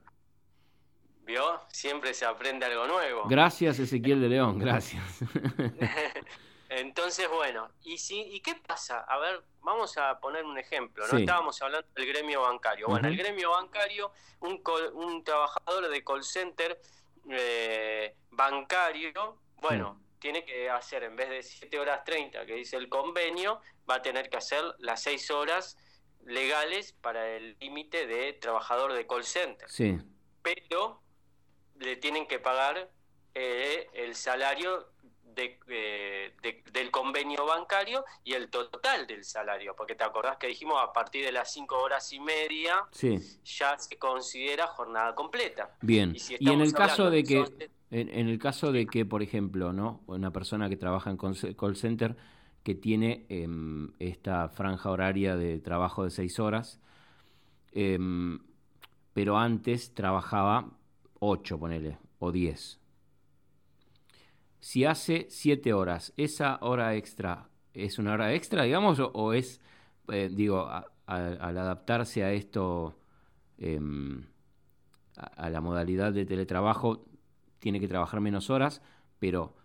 ¿Vio? 1.26 1.60
Siempre 1.68 2.14
se 2.14 2.26
aprende 2.26 2.66
algo 2.66 2.88
nuevo. 2.88 3.24
Gracias, 3.28 3.78
Ezequiel 3.80 4.22
de 4.22 4.30
León, 4.30 4.58
gracias. 4.58 5.04
Entonces, 6.70 7.30
bueno, 7.30 7.70
¿y, 7.84 7.98
si, 7.98 8.22
¿y 8.22 8.40
qué 8.42 8.56
pasa? 8.56 9.02
A 9.02 9.18
ver, 9.18 9.44
vamos 9.62 9.98
a 9.98 10.20
poner 10.20 10.44
un 10.46 10.58
ejemplo, 10.58 11.06
¿no? 11.08 11.18
Estábamos 11.18 11.62
hablando 11.62 11.88
del 11.96 12.08
gremio 12.08 12.42
bancario. 12.42 12.88
Bueno, 12.88 13.08
el 13.08 13.18
gremio 13.18 13.52
bancario, 13.52 14.12
un, 14.40 14.62
un 14.94 15.24
trabajador 15.24 15.90
de 15.90 16.04
call 16.04 16.24
center 16.24 16.80
eh, 17.30 18.16
bancario, 18.32 19.38
bueno, 19.58 20.02
tiene 20.20 20.44
que 20.44 20.70
hacer, 20.70 21.04
en 21.04 21.16
vez 21.16 21.30
de 21.30 21.44
7 21.44 21.80
horas 21.80 22.04
30 22.04 22.46
que 22.46 22.56
dice 22.56 22.78
el 22.78 22.90
convenio, 22.90 23.62
va 23.90 23.96
a 23.96 24.02
tener 24.02 24.30
que 24.30 24.38
hacer 24.38 24.64
las 24.80 25.04
6 25.04 25.32
horas 25.32 25.78
legales 26.26 26.94
para 26.94 27.30
el 27.30 27.56
límite 27.60 28.08
de 28.08 28.34
trabajador 28.34 28.94
de 28.94 29.06
call 29.06 29.24
center. 29.24 29.70
Sí. 29.70 29.98
Pero 30.42 31.02
le 31.78 31.96
tienen 31.98 32.28
que 32.28 32.40
pagar 32.40 32.90
eh, 33.34 33.88
el 33.94 34.16
salario 34.16 34.90
eh, 35.38 36.34
de, 36.42 36.64
del 36.72 36.92
convenio 36.92 37.46
bancario 37.46 38.04
y 38.24 38.34
el 38.34 38.50
total 38.50 39.06
del 39.08 39.24
salario, 39.24 39.76
porque 39.76 39.96
te 39.96 40.04
acordás 40.04 40.38
que 40.38 40.48
dijimos 40.48 40.78
a 40.82 40.94
partir 40.94 41.26
de 41.26 41.32
las 41.32 41.52
cinco 41.52 41.78
horas 41.80 42.12
y 42.14 42.20
media 42.20 42.86
ya 43.44 43.78
se 43.78 43.98
considera 43.98 44.68
jornada 44.68 45.14
completa. 45.16 45.76
Bien, 45.82 46.16
y, 46.40 46.50
en 46.50 46.62
el 46.62 46.74
caso 46.74 47.10
de 47.10 47.24
que, 47.24 47.46
en, 47.92 48.30
el 48.30 48.40
caso 48.40 48.72
de 48.72 48.88
que, 48.88 49.06
por 49.06 49.22
ejemplo, 49.22 49.74
no 49.74 50.02
una 50.08 50.32
persona 50.32 50.70
que 50.70 50.78
trabaja 50.78 51.10
en 51.10 51.18
call 51.18 51.76
center 51.76 52.16
que 52.64 52.76
tiene 52.76 53.26
em, 53.30 53.92
esta 54.00 54.50
franja 54.50 54.90
horaria 54.90 55.36
de 55.36 55.60
trabajo 55.60 56.04
de 56.04 56.10
seis 56.10 56.40
horas, 56.40 56.80
em, 57.74 58.40
pero 59.14 59.38
antes 59.38 59.94
trabajaba 59.94 60.72
ocho, 61.20 61.60
ponele, 61.60 61.98
o 62.20 62.32
diez 62.32 62.80
si 64.66 64.84
hace 64.84 65.28
siete 65.30 65.74
horas, 65.74 66.12
¿esa 66.18 66.58
hora 66.60 66.96
extra 66.96 67.50
es 67.72 68.00
una 68.00 68.14
hora 68.14 68.34
extra, 68.34 68.64
digamos, 68.64 69.00
o, 69.00 69.34
es, 69.34 69.62
eh, 70.12 70.28
digo, 70.32 70.68
al 71.06 71.58
adaptarse 71.58 72.24
a 72.24 72.32
esto, 72.32 72.98
em, 73.60 74.26
a, 75.18 75.52
la 75.52 75.62
modalidad 75.62 76.14
de 76.14 76.26
teletrabajo, 76.26 77.06
tiene 77.60 77.80
que 77.80 77.88
trabajar 77.88 78.22
menos 78.22 78.50
horas, 78.50 78.82
pero 79.20 79.56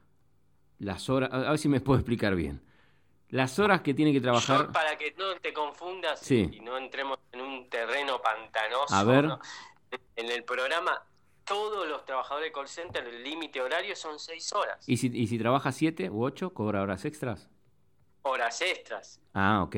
las 0.78 1.08
horas, 1.08 1.30
a 1.32 1.48
ver 1.48 1.58
si 1.58 1.70
me 1.70 1.80
puedo 1.80 1.98
explicar 1.98 2.34
bien. 2.34 2.60
Las 3.30 3.58
horas 3.58 3.80
que 3.80 3.94
tiene 3.94 4.12
que 4.12 4.20
trabajar... 4.20 4.70
para 4.70 4.98
que 4.98 5.14
no 5.16 5.34
te 5.36 5.54
confundas 5.54 6.30
y 6.30 6.60
no 6.60 6.76
entremos 6.76 7.18
en 7.32 7.40
un 7.40 7.70
terreno 7.70 8.20
pantanoso. 8.20 8.94
A 8.94 9.02
ver. 9.04 9.30
En 10.16 10.30
el 10.30 10.44
programa 10.44 11.02
todos 11.50 11.88
los 11.88 12.04
trabajadores 12.04 12.46
de 12.46 12.52
call 12.52 12.68
center, 12.68 13.04
el 13.04 13.24
límite 13.24 13.60
horario 13.60 13.96
son 13.96 14.20
seis 14.20 14.52
horas. 14.52 14.88
¿Y 14.88 14.98
si, 14.98 15.10
y 15.12 15.26
si 15.26 15.36
trabaja 15.36 15.72
siete 15.72 16.08
u 16.08 16.22
ocho, 16.22 16.54
cobra 16.54 16.80
horas 16.80 17.04
extras? 17.04 17.48
Horas 18.22 18.62
extras. 18.62 19.20
Ah, 19.34 19.64
ok. 19.64 19.76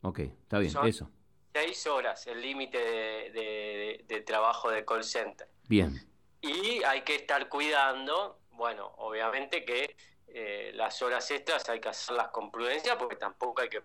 Ok, 0.00 0.20
está 0.20 0.58
bien, 0.58 0.72
eso. 0.86 1.10
Seis 1.52 1.86
horas 1.86 2.26
el 2.28 2.40
límite 2.40 2.78
de, 2.78 4.24
trabajo 4.26 4.70
de 4.70 4.86
call 4.86 5.04
center. 5.04 5.46
Bien. 5.68 6.00
Y 6.40 6.82
hay 6.82 7.02
que 7.02 7.16
estar 7.16 7.50
cuidando, 7.50 8.40
bueno, 8.52 8.94
obviamente 8.96 9.66
que 9.66 9.96
eh, 10.28 10.70
las 10.74 11.02
horas 11.02 11.30
extras 11.30 11.68
hay 11.68 11.78
que 11.78 11.90
hacerlas 11.90 12.28
con 12.28 12.50
prudencia 12.50 12.96
porque 12.96 13.16
tampoco 13.16 13.60
hay 13.60 13.68
que, 13.68 13.82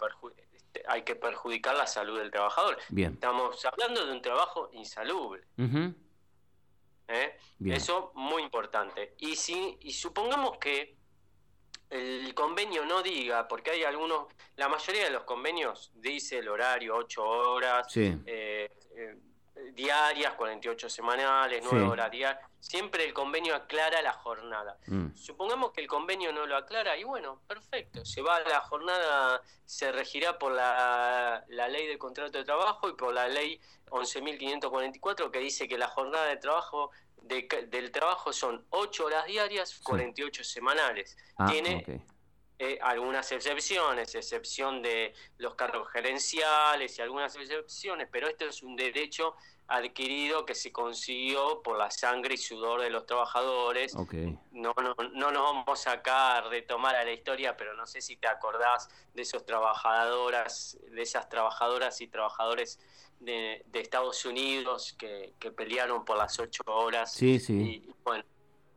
este, 0.53 0.83
hay 0.87 1.01
que 1.01 1.17
perjudicar 1.17 1.75
la 1.75 1.87
salud 1.87 2.19
del 2.19 2.31
trabajador. 2.31 2.77
Bien. 2.87 3.15
Estamos 3.15 3.65
hablando 3.65 4.05
de 4.05 4.13
un 4.13 4.21
trabajo 4.21 4.69
insalubre. 4.71 5.43
¿Eh? 7.07 7.37
Eso 7.65 8.11
muy 8.15 8.43
importante. 8.43 9.15
Y 9.19 9.35
si 9.35 9.77
y 9.81 9.91
supongamos 9.91 10.57
que 10.57 10.95
el 11.89 12.33
convenio 12.33 12.85
no 12.85 13.03
diga, 13.03 13.47
porque 13.47 13.71
hay 13.71 13.83
algunos, 13.83 14.27
la 14.55 14.67
mayoría 14.67 15.05
de 15.05 15.11
los 15.11 15.23
convenios 15.23 15.91
dice 15.95 16.39
el 16.39 16.47
horario 16.47 16.95
8 16.95 17.23
horas, 17.23 17.95
eh, 17.95 18.19
eh, 18.25 19.15
diarias, 19.73 20.33
48 20.33 20.89
semanales, 20.89 21.61
9 21.63 21.85
horas 21.85 22.11
diarias. 22.11 22.43
Siempre 22.59 23.05
el 23.05 23.13
convenio 23.13 23.55
aclara 23.55 24.01
la 24.01 24.13
jornada. 24.13 24.77
Mm. 24.87 25.15
Supongamos 25.15 25.71
que 25.71 25.81
el 25.81 25.87
convenio 25.87 26.31
no 26.31 26.45
lo 26.45 26.55
aclara 26.55 26.97
y 26.97 27.03
bueno, 27.03 27.41
perfecto. 27.47 28.05
Se 28.05 28.21
va 28.21 28.37
a 28.37 28.41
la 28.41 28.61
jornada, 28.61 29.41
se 29.65 29.91
regirá 29.91 30.39
por 30.39 30.53
la, 30.53 31.43
la 31.49 31.67
ley 31.67 31.87
del 31.87 31.97
contrato 31.97 32.37
de 32.37 32.45
trabajo 32.45 32.89
y 32.89 32.93
por 32.93 33.13
la 33.13 33.27
ley 33.27 33.59
11.544 33.89 35.29
que 35.29 35.39
dice 35.39 35.67
que 35.67 35.77
la 35.77 35.87
jornada 35.87 36.27
de 36.27 36.37
trabajo 36.37 36.91
del 37.23 37.91
trabajo 37.91 38.33
son 38.33 38.65
8 38.69 39.05
horas 39.05 39.25
diarias, 39.25 39.79
48 39.83 40.43
semanales. 40.43 41.17
Ah, 41.37 41.47
Tiene 41.49 42.03
eh, 42.59 42.77
algunas 42.81 43.31
excepciones, 43.31 44.13
excepción 44.15 44.81
de 44.81 45.13
los 45.37 45.55
cargos 45.55 45.89
gerenciales 45.91 46.97
y 46.97 47.01
algunas 47.01 47.35
excepciones, 47.35 48.07
pero 48.11 48.27
esto 48.27 48.45
es 48.45 48.61
un 48.63 48.75
derecho 48.75 49.35
adquirido 49.67 50.45
que 50.45 50.55
se 50.55 50.71
consiguió 50.71 51.61
por 51.63 51.77
la 51.77 51.89
sangre 51.89 52.35
y 52.35 52.37
sudor 52.37 52.81
de 52.81 52.89
los 52.89 53.05
trabajadores. 53.05 53.95
No, 54.51 54.73
no, 54.75 54.95
no 55.13 55.31
nos 55.31 55.43
vamos 55.43 55.87
acá 55.87 56.37
a 56.37 56.41
retomar 56.41 56.95
a 56.95 57.03
la 57.03 57.11
historia, 57.11 57.57
pero 57.57 57.73
no 57.73 57.87
sé 57.87 58.01
si 58.01 58.17
te 58.17 58.27
acordás 58.27 58.89
de 59.13 59.23
esos 59.23 59.45
trabajadoras, 59.45 60.77
de 60.91 61.01
esas 61.01 61.29
trabajadoras 61.29 62.01
y 62.01 62.07
trabajadores 62.07 62.79
de, 63.19 63.65
Estados 63.73 64.25
Unidos 64.25 64.93
que, 64.97 65.33
pelearon 65.55 66.05
por 66.05 66.17
las 66.17 66.39
ocho 66.39 66.63
horas. 66.67 67.13
Sí, 67.13 67.39
sí. 67.39 67.53
Y, 67.53 67.93
bueno, 68.03 68.23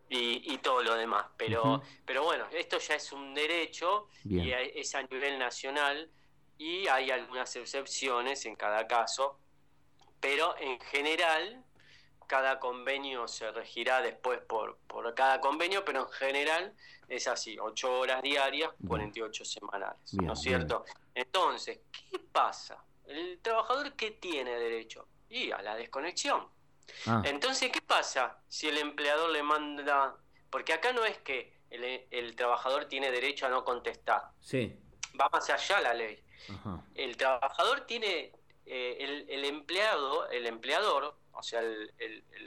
y, 0.08 0.58
todo 0.58 0.82
lo 0.82 0.94
demás. 0.94 1.26
Pero, 1.36 1.82
pero 2.04 2.24
bueno, 2.24 2.46
esto 2.52 2.78
ya 2.78 2.94
es 2.94 3.12
un 3.12 3.34
derecho 3.34 4.08
y 4.24 4.50
es 4.50 4.94
a 4.94 5.02
nivel 5.02 5.38
nacional 5.38 6.10
y 6.58 6.86
hay 6.88 7.10
algunas 7.10 7.54
excepciones 7.56 8.46
en 8.46 8.56
cada 8.56 8.86
caso 8.86 9.38
pero 10.20 10.56
en 10.58 10.80
general 10.80 11.64
cada 12.26 12.58
convenio 12.58 13.28
se 13.28 13.52
regirá 13.52 14.02
después 14.02 14.40
por, 14.40 14.78
por 14.88 15.14
cada 15.14 15.40
convenio, 15.40 15.84
pero 15.84 16.00
en 16.00 16.08
general 16.08 16.74
es 17.06 17.28
así, 17.28 17.56
8 17.56 18.00
horas 18.00 18.22
diarias, 18.22 18.70
48 18.88 19.44
semanales, 19.44 20.14
¿no 20.14 20.32
es 20.32 20.40
cierto? 20.40 20.84
Entonces, 21.14 21.78
¿qué 21.92 22.18
pasa? 22.18 22.84
¿El 23.06 23.38
trabajador 23.40 23.92
qué 23.94 24.10
tiene 24.10 24.58
derecho? 24.58 25.06
Y 25.28 25.52
a 25.52 25.62
la 25.62 25.76
desconexión. 25.76 26.48
Ah. 27.06 27.22
Entonces, 27.24 27.70
¿qué 27.70 27.80
pasa 27.80 28.38
si 28.48 28.68
el 28.68 28.78
empleador 28.78 29.30
le 29.30 29.42
manda... 29.42 30.16
Porque 30.50 30.72
acá 30.72 30.92
no 30.92 31.04
es 31.04 31.18
que 31.18 31.56
el, 31.70 32.36
trabajador 32.36 32.86
tiene 32.86 33.10
derecho 33.10 33.46
a 33.46 33.48
no 33.48 33.64
contestar. 33.64 34.22
Sí. 34.40 34.76
Va 35.20 35.28
más 35.28 35.48
allá 35.50 35.80
la 35.80 35.94
ley. 35.94 36.22
El 36.94 37.16
trabajador 37.16 37.82
tiene 37.86 38.32
eh, 38.64 39.24
el, 39.28 39.44
empleado, 39.44 40.28
el 40.30 40.46
empleador, 40.46 41.16
o 41.32 41.42
sea, 41.42 41.60
el, 41.60 41.92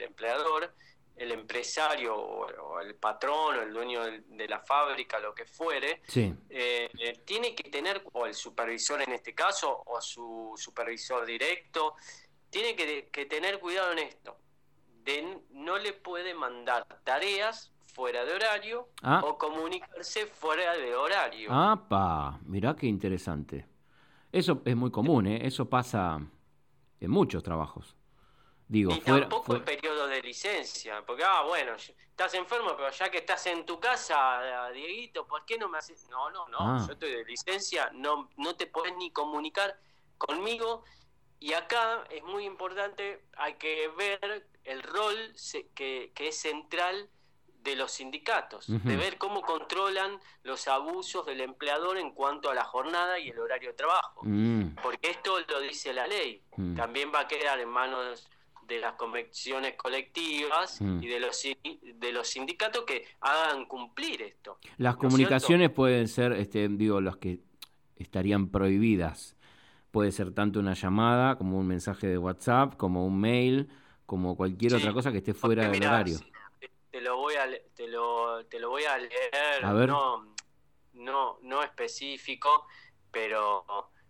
empleador, 0.00 0.72
el 1.16 1.32
empresario 1.32 2.16
o, 2.16 2.80
el 2.80 2.94
patrón 2.94 3.56
o 3.56 3.62
el 3.62 3.72
dueño 3.72 4.02
de, 4.04 4.48
la 4.48 4.60
fábrica, 4.60 5.18
lo 5.18 5.34
que 5.34 5.44
fuere, 5.44 6.02
eh, 6.14 6.88
eh, 6.98 7.20
tiene 7.24 7.54
que 7.54 7.70
tener, 7.70 8.02
o 8.12 8.26
el 8.26 8.34
supervisor 8.34 9.02
en 9.02 9.12
este 9.12 9.34
caso, 9.34 9.82
o 9.86 10.00
su 10.00 10.54
supervisor 10.56 11.26
directo, 11.26 11.94
tiene 12.50 12.74
que, 12.74 13.26
tener 13.26 13.58
cuidado 13.60 13.92
en 13.92 14.00
esto. 14.00 14.36
De, 15.04 15.40
no 15.50 15.78
le 15.78 15.92
puede 15.94 16.34
mandar 16.34 16.86
tareas 17.04 17.72
fuera 17.94 18.24
de 18.24 18.34
horario 18.34 18.88
ah. 19.02 19.22
o 19.24 19.38
comunicarse 19.38 20.26
fuera 20.26 20.74
de 20.76 20.94
horario. 20.94 21.50
¡Apa! 21.52 22.38
Mirá 22.44 22.76
qué 22.76 22.86
interesante. 22.86 23.66
Eso 24.30 24.62
es 24.64 24.76
muy 24.76 24.90
común, 24.90 25.26
¿eh? 25.26 25.40
eso 25.46 25.68
pasa 25.68 26.20
en 27.00 27.10
muchos 27.10 27.42
trabajos. 27.42 27.96
Digo, 28.68 28.92
fuera, 28.92 29.20
tampoco 29.22 29.44
fuera- 29.46 29.58
en 29.58 29.64
periodo 29.64 30.06
de 30.06 30.22
licencia, 30.22 31.02
porque, 31.04 31.24
ah, 31.24 31.42
bueno, 31.42 31.72
estás 31.74 32.34
enfermo, 32.34 32.74
pero 32.76 32.90
ya 32.90 33.10
que 33.10 33.18
estás 33.18 33.44
en 33.46 33.66
tu 33.66 33.80
casa, 33.80 34.68
Dieguito, 34.72 35.26
¿por 35.26 35.44
qué 35.44 35.58
no 35.58 35.68
me 35.68 35.78
haces? 35.78 36.08
No, 36.08 36.30
no, 36.30 36.46
no, 36.48 36.58
Ah. 36.60 36.84
yo 36.86 36.92
estoy 36.92 37.10
de 37.10 37.24
licencia, 37.24 37.90
no, 37.94 38.28
no 38.36 38.54
te 38.54 38.68
podés 38.68 38.94
ni 38.96 39.10
comunicar 39.10 39.76
conmigo. 40.18 40.84
Y 41.40 41.54
acá 41.54 42.04
es 42.10 42.22
muy 42.22 42.44
importante, 42.44 43.22
hay 43.36 43.54
que 43.54 43.88
ver 43.96 44.46
el 44.64 44.82
rol 44.82 45.16
se- 45.34 45.68
que, 45.74 46.12
que 46.14 46.28
es 46.28 46.36
central 46.38 47.08
de 47.64 47.76
los 47.76 47.92
sindicatos, 47.92 48.64
de 48.68 48.96
ver 48.96 49.18
cómo 49.18 49.42
controlan 49.42 50.18
los 50.44 50.66
abusos 50.66 51.26
del 51.26 51.42
empleador 51.42 51.98
en 51.98 52.10
cuanto 52.12 52.48
a 52.50 52.54
la 52.54 52.64
jornada 52.64 53.18
y 53.18 53.28
el 53.28 53.38
horario 53.38 53.70
de 53.70 53.74
trabajo. 53.76 54.20
Mm, 54.24 54.76
Porque 54.82 55.10
esto 55.10 55.38
lo 55.46 55.60
dice 55.60 55.92
la 55.92 56.06
ley. 56.06 56.42
Mm. 56.56 56.74
También 56.74 57.12
va 57.14 57.20
a 57.20 57.28
quedar 57.28 57.60
en 57.60 57.68
manos 57.68 58.26
de 58.62 58.78
las 58.80 58.94
convenciones 58.94 59.74
colectivas 59.74 60.80
Mm. 60.80 61.02
y 61.02 61.08
de 61.08 61.20
los, 61.20 61.42
de 61.42 62.12
los 62.12 62.28
sindicatos 62.28 62.84
que 62.84 63.04
hagan 63.20 63.66
cumplir 63.66 64.22
esto. 64.22 64.58
Las 64.78 64.94
¿No 64.96 65.00
es 65.08 65.08
comunicaciones 65.08 65.68
pueden 65.70 66.08
ser, 66.08 66.32
este, 66.32 66.66
digo, 66.68 67.00
las 67.02 67.18
que 67.18 67.40
estarían 67.96 68.48
prohibidas. 68.50 69.36
Puede 69.90 70.12
ser 70.12 70.32
tanto 70.32 70.60
una 70.60 70.74
llamada, 70.74 71.36
como 71.36 71.58
un 71.58 71.66
mensaje 71.66 72.06
de 72.06 72.16
WhatsApp, 72.18 72.76
como 72.76 73.04
un 73.06 73.20
mail, 73.20 73.68
como 74.06 74.36
cualquier 74.36 74.72
Sí, 74.72 74.76
otra 74.78 74.92
cosa 74.92 75.10
que 75.12 75.18
esté 75.18 75.34
fuera 75.34 75.62
del 75.62 75.72
mirá, 75.72 75.90
horario. 75.94 76.18
Te, 76.60 76.70
te 76.90 77.00
lo 77.00 77.16
voy 77.16 77.34
a 77.34 77.48
te 77.74 77.88
lo, 77.88 78.44
te 78.46 78.58
lo 78.60 78.70
voy 78.70 78.84
a 78.84 78.98
leer, 78.98 79.64
A 79.64 79.72
ver. 79.72 79.88
no 79.88 80.34
no 80.92 81.38
no 81.42 81.62
específico, 81.62 82.66
pero 83.10 83.64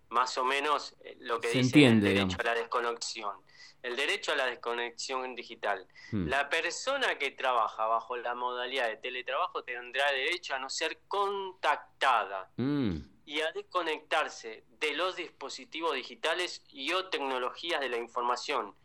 más 0.09 0.37
o 0.37 0.43
menos 0.43 0.95
eh, 1.03 1.15
lo 1.21 1.39
que 1.39 1.47
Se 1.49 1.57
dice 1.59 1.67
entiende, 1.69 2.07
el 2.09 2.13
derecho 2.15 2.27
digamos. 2.37 2.39
a 2.39 2.43
la 2.53 2.59
desconexión. 2.59 3.35
El 3.81 3.95
derecho 3.95 4.31
a 4.33 4.35
la 4.35 4.45
desconexión 4.45 5.33
digital. 5.35 5.87
Mm. 6.11 6.27
La 6.27 6.49
persona 6.49 7.17
que 7.17 7.31
trabaja 7.31 7.87
bajo 7.87 8.15
la 8.17 8.35
modalidad 8.35 8.87
de 8.89 8.97
teletrabajo 8.97 9.63
tendrá 9.63 10.11
derecho 10.11 10.53
a 10.53 10.59
no 10.59 10.69
ser 10.69 11.01
contactada 11.07 12.51
Mm, 12.57 12.97
y 13.31 13.39
a 13.39 13.51
desconectarse 13.53 14.65
de 14.81 14.93
los 14.93 15.15
dispositivos 15.15 15.95
digitales 15.95 16.63
y 16.69 16.91
o 16.91 17.07
tecnologías 17.09 17.79
de 17.79 17.87
la 17.87 17.95
información 17.97 18.75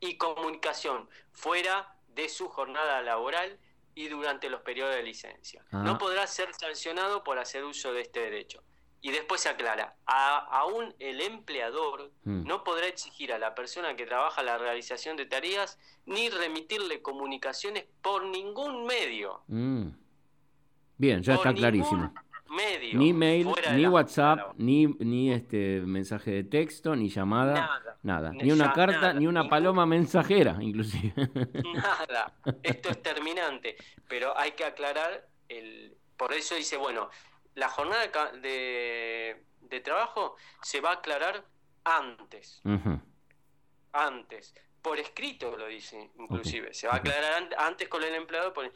y 0.00 0.16
comunicación 0.16 1.10
fuera 1.32 1.94
de 2.14 2.30
su 2.30 2.48
jornada 2.48 3.02
laboral 3.02 3.58
y 3.94 4.08
durante 4.08 4.48
los 4.48 4.62
periodos 4.62 4.94
de 4.94 5.02
licencia. 5.02 5.62
Ah. 5.72 5.82
No 5.84 5.98
podrá 5.98 6.26
ser 6.26 6.54
sancionado 6.54 7.22
por 7.22 7.38
hacer 7.38 7.64
uso 7.64 7.92
de 7.92 8.00
este 8.00 8.20
derecho. 8.20 8.62
Y 9.02 9.10
después 9.10 9.42
se 9.42 9.50
aclara, 9.50 9.94
a- 10.06 10.38
aún 10.60 10.94
el 10.98 11.20
empleador 11.20 12.12
Mm. 12.24 12.46
no 12.46 12.64
podrá 12.64 12.86
exigir 12.86 13.30
a 13.34 13.38
la 13.38 13.54
persona 13.54 13.94
que 13.94 14.06
trabaja 14.06 14.42
la 14.42 14.56
realización 14.56 15.16
de 15.18 15.26
tareas 15.26 15.78
ni 16.06 16.30
remitirle 16.30 17.02
comunicaciones 17.02 17.84
por 18.00 18.24
ningún 18.24 18.86
medio. 18.86 19.42
mm. 19.48 19.88
Bien, 20.96 21.22
ya 21.22 21.34
Por 21.34 21.40
está 21.40 21.48
ningún 21.52 21.60
clarísimo. 21.60 22.14
Medio. 22.52 22.98
Ni 22.98 23.12
mail, 23.12 23.48
ni 23.74 23.86
WhatsApp, 23.86 24.54
ni, 24.58 24.86
ni 24.86 25.32
este 25.32 25.80
mensaje 25.80 26.30
de 26.32 26.44
texto, 26.44 26.94
ni 26.94 27.08
llamada, 27.08 27.54
Nada. 27.54 27.98
nada. 28.02 28.32
Ni 28.32 28.50
una 28.52 28.66
ya- 28.66 28.72
carta, 28.72 29.00
nada, 29.00 29.12
ni 29.14 29.26
una 29.26 29.48
paloma 29.48 29.86
mensajera, 29.86 30.56
inclusive. 30.60 31.12
Nada, 31.74 32.34
esto 32.62 32.90
es 32.90 33.02
terminante, 33.02 33.76
pero 34.08 34.36
hay 34.38 34.52
que 34.52 34.64
aclarar, 34.64 35.26
el, 35.48 35.96
por 36.16 36.32
eso 36.34 36.54
dice, 36.54 36.76
bueno, 36.76 37.08
la 37.54 37.68
jornada 37.68 38.06
de 38.42 39.44
de, 39.60 39.80
trabajo 39.80 40.36
se 40.62 40.80
va 40.82 40.90
a 40.90 40.94
aclarar 40.94 41.44
antes, 41.84 42.60
antes, 43.92 44.54
por 44.82 44.98
escrito 44.98 45.56
lo 45.56 45.66
dice 45.66 46.10
inclusive, 46.18 46.74
se 46.74 46.86
va 46.88 46.94
a 46.94 46.96
aclarar 46.96 47.32
an- 47.34 47.48
antes 47.58 47.88
con 47.88 48.02
el 48.02 48.14
empleador, 48.14 48.52
por- 48.52 48.70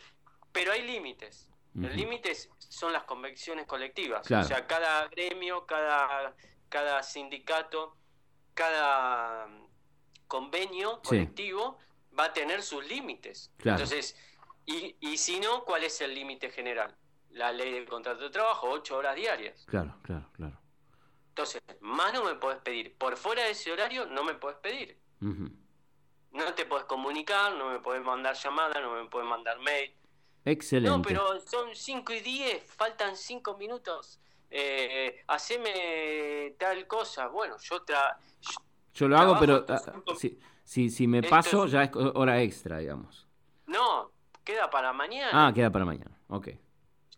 pero 0.53 0.73
hay 0.73 0.83
límites. 0.87 1.49
Ujú. 1.77 1.87
Los 1.87 1.95
límites 1.97 2.49
son 2.59 2.93
las 2.93 3.05
convenciones 3.05 3.67
colectivas, 3.67 4.27
Claro. 4.27 4.45
o 4.45 4.49
sea, 4.49 4.67
cada 4.67 5.09
gremio, 5.09 5.67
cada, 5.67 6.35
cada 6.69 7.03
sindicato, 7.03 7.97
cada 8.55 9.47
mm, 9.47 9.67
convenio 10.27 11.01
Sí. 11.03 11.09
colectivo 11.11 11.79
va 12.19 12.25
a 12.25 12.33
tener 12.33 12.63
sus 12.63 12.87
límites. 12.87 13.53
Claro. 13.59 13.83
Entonces, 13.83 14.17
y, 14.65 14.97
y 15.01 15.19
si 15.19 15.39
no, 15.39 15.65
¿cuál 15.65 15.85
es 15.85 16.01
el 16.01 16.15
límite 16.15 16.51
general? 16.51 16.97
La 17.31 17.53
ley 17.53 17.73
del 17.73 17.87
contrato 17.87 18.23
de 18.23 18.31
trabajo, 18.31 18.71
ocho 18.71 18.97
horas 18.97 19.15
diarias. 19.15 19.65
Claro, 19.67 19.95
claro, 20.03 20.31
claro. 20.33 20.59
Entonces, 21.29 21.61
más 21.81 22.15
no 22.15 22.25
me 22.25 22.35
podés 22.37 22.59
pedir. 22.63 22.97
Por 22.97 23.19
fuera 23.19 23.45
de 23.45 23.51
ese 23.51 23.71
horario 23.71 24.07
no 24.07 24.25
me 24.25 24.33
podés 24.35 24.57
pedir. 24.59 24.99
No 25.21 26.55
te 26.55 26.65
podés 26.65 26.87
comunicar, 26.87 27.53
no 27.57 27.71
me 27.71 27.81
podés 27.81 28.03
mandar 28.03 28.35
llamada, 28.35 28.81
no 28.81 28.93
me 28.95 29.09
podés 29.11 29.29
mandar 29.29 29.59
mail. 29.59 29.95
Excelente. 30.47 30.97
No, 30.97 31.03
pero 31.03 31.39
son 31.41 31.75
5 31.75 32.13
y 32.15 32.21
10, 32.21 32.65
faltan 32.73 33.17
5 33.17 33.57
minutos. 33.59 34.19
Eh, 34.49 35.23
haceme 35.27 36.55
tal 36.59 36.87
cosa. 36.87 37.27
Bueno, 37.29 37.57
yo 37.59 37.83
tra 37.83 38.17
yo- 38.41 38.61
Yo 38.95 39.09
lo 39.09 39.19
hago, 39.19 39.37
pero 39.39 39.65
ah, 39.69 39.83
si, 40.17 40.39
si, 40.65 40.89
si 40.89 41.07
me 41.07 41.23
paso, 41.23 41.67
es- 41.67 41.73
ya 41.73 41.83
es 41.83 41.91
hora 41.95 42.41
extra, 42.41 42.79
digamos. 42.79 43.27
No, 43.67 44.13
queda 44.45 44.71
para 44.71 44.93
mañana. 44.93 45.49
Ah, 45.49 45.53
queda 45.53 45.71
para 45.71 45.85
mañana. 45.85 46.19
Ok. 46.29 46.49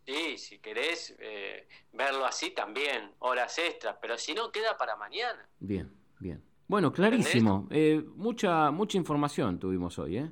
Sí, 0.06 0.38
si 0.38 0.58
querés 0.58 1.14
eh, 1.18 1.68
verlo 1.92 2.24
así 2.24 2.50
también, 2.52 3.12
horas 3.18 3.58
extras, 3.58 3.96
pero 4.00 4.16
si 4.16 4.32
no, 4.32 4.50
queda 4.50 4.76
para 4.78 4.96
mañana. 4.96 5.46
Bien, 5.60 5.92
bien. 6.18 6.42
Bueno, 6.66 6.90
clarísimo. 6.92 7.68
Eh, 7.70 8.02
mucha, 8.16 8.70
mucha 8.70 8.96
información 8.96 9.58
tuvimos 9.58 9.98
hoy, 9.98 10.16
¿eh? 10.18 10.30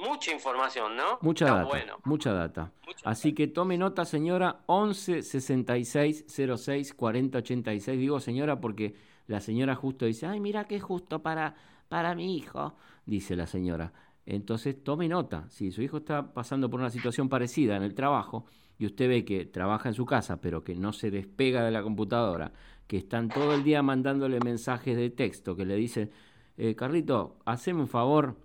Mucha 0.00 0.32
información, 0.32 0.96
¿no? 0.96 1.18
Mucha 1.20 1.44
Está 1.46 1.56
data. 1.58 1.68
bueno. 1.68 1.96
Mucha 2.04 2.32
data. 2.32 2.72
Mucha 2.86 3.08
Así 3.10 3.34
que 3.34 3.46
tome 3.48 3.76
nota, 3.76 4.04
señora, 4.04 4.60
11 4.66 5.22
66 5.22 6.24
06 6.56 6.94
40 6.94 7.38
86. 7.38 7.98
Digo 7.98 8.20
señora 8.20 8.60
porque 8.60 8.94
la 9.26 9.40
señora 9.40 9.74
justo 9.74 10.06
dice, 10.06 10.26
ay, 10.26 10.40
mira 10.40 10.64
que 10.64 10.76
es 10.76 10.82
justo 10.82 11.22
para, 11.22 11.54
para 11.88 12.14
mi 12.14 12.36
hijo, 12.36 12.74
dice 13.06 13.36
la 13.36 13.46
señora. 13.46 13.92
Entonces 14.26 14.82
tome 14.82 15.08
nota, 15.08 15.48
si 15.48 15.70
su 15.70 15.82
hijo 15.82 15.98
está 15.98 16.32
pasando 16.32 16.70
por 16.70 16.80
una 16.80 16.90
situación 16.90 17.28
parecida 17.28 17.76
en 17.76 17.82
el 17.82 17.94
trabajo 17.94 18.46
y 18.78 18.86
usted 18.86 19.08
ve 19.08 19.24
que 19.24 19.44
trabaja 19.46 19.88
en 19.88 19.94
su 19.94 20.06
casa 20.06 20.40
pero 20.40 20.62
que 20.62 20.74
no 20.74 20.92
se 20.92 21.10
despega 21.10 21.64
de 21.64 21.70
la 21.70 21.82
computadora, 21.82 22.52
que 22.86 22.96
están 22.96 23.28
todo 23.28 23.54
el 23.54 23.64
día 23.64 23.82
mandándole 23.82 24.40
mensajes 24.40 24.96
de 24.96 25.10
texto 25.10 25.56
que 25.56 25.64
le 25.64 25.74
dicen, 25.76 26.10
eh, 26.56 26.74
Carlito, 26.74 27.38
haceme 27.44 27.80
un 27.80 27.88
favor, 27.88 28.36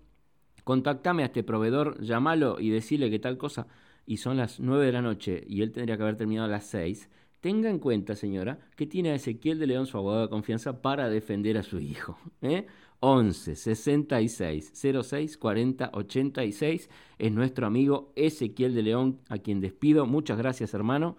contactame 0.65 1.23
a 1.23 1.27
este 1.27 1.43
proveedor, 1.43 2.01
llámalo 2.01 2.59
y 2.59 2.69
decirle 2.69 3.09
que 3.09 3.19
tal 3.19 3.37
cosa, 3.37 3.67
y 4.05 4.17
son 4.17 4.35
las 4.37 4.59
9 4.59 4.85
de 4.85 4.91
la 4.91 5.01
noche 5.01 5.41
y 5.47 5.61
él 5.61 5.71
tendría 5.71 5.95
que 5.95 6.03
haber 6.03 6.17
terminado 6.17 6.47
a 6.47 6.51
las 6.51 6.65
6, 6.65 7.09
tenga 7.39 7.69
en 7.69 7.79
cuenta, 7.79 8.15
señora, 8.15 8.59
que 8.75 8.85
tiene 8.87 9.11
a 9.11 9.15
Ezequiel 9.15 9.59
de 9.59 9.67
León, 9.67 9.85
su 9.87 9.97
abogado 9.97 10.23
de 10.23 10.29
confianza, 10.29 10.81
para 10.81 11.07
defender 11.09 11.57
a 11.57 11.63
su 11.63 11.79
hijo. 11.79 12.17
¿eh? 12.41 12.65
11 13.01 13.55
66 13.55 14.73
06 15.03 15.37
40 15.37 15.91
86 15.93 16.89
es 17.19 17.31
nuestro 17.31 17.67
amigo 17.67 18.11
Ezequiel 18.15 18.73
de 18.73 18.81
León, 18.83 19.19
a 19.29 19.37
quien 19.37 19.61
despido. 19.61 20.05
Muchas 20.07 20.37
gracias, 20.39 20.73
hermano, 20.73 21.15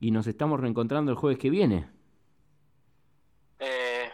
y 0.00 0.10
nos 0.10 0.26
estamos 0.26 0.60
reencontrando 0.60 1.10
el 1.12 1.16
jueves 1.16 1.38
que 1.38 1.48
viene. 1.50 1.88
Eh, 3.58 4.10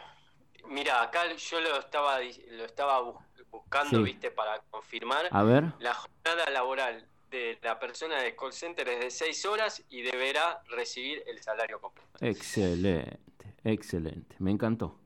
mira, 0.71 1.03
acá 1.03 1.21
yo 1.37 1.61
lo 1.61 1.79
estaba, 1.81 2.19
lo 2.21 2.65
estaba 2.65 3.01
bus- 3.03 3.17
buscando, 3.51 3.99
Sí. 3.99 4.05
viste, 4.05 4.31
para 4.31 4.61
confirmar. 4.71 5.29
A 5.31 5.43
ver. 5.43 5.65
La 5.81 5.95
jornada 5.95 6.51
laboral 6.51 7.07
de 7.31 7.59
la 7.63 7.79
persona 7.79 8.21
de 8.23 8.35
call 8.35 8.53
center 8.53 8.89
es 8.89 9.01
de 9.01 9.11
6 9.11 9.45
horas 9.47 9.83
y 9.91 10.03
deberá 10.03 10.63
recibir 10.71 11.23
el 11.27 11.41
salario 11.43 11.81
completo. 11.81 12.09
Excelente, 12.21 13.55
excelente. 13.65 14.37
Me 14.39 14.51
encantó. 14.51 14.99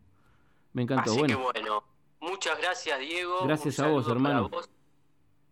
Me 0.73 0.83
encantó. 0.83 1.11
Así 1.11 1.19
bueno, 1.19 1.37
que 1.37 1.43
bueno, 1.61 1.85
muchas 2.21 2.59
gracias 2.59 2.99
Diego. 3.01 3.45
Gracias 3.45 3.79
Un 3.81 3.85
a 3.85 3.89
vos, 3.89 4.05
para 4.05 4.15
hermano. 4.15 4.49
vos 4.49 4.71